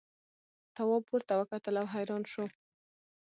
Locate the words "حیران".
1.93-2.23